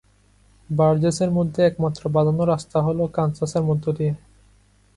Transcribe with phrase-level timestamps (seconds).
[0.69, 4.13] বার্জেসের মধ্যে একমাত্র বাঁধানো রাস্তা হল কানসাসের মধ্য দিয়ে।